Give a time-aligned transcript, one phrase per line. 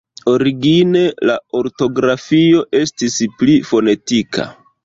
[0.29, 4.53] Origine, la ortografio estis pli fonetika.